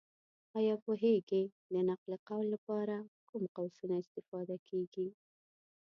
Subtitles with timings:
[0.57, 1.43] ایا پوهېږې!
[1.73, 2.95] د نقل قول لپاره
[3.29, 5.07] کوم قوسونه استفاده کېږي؟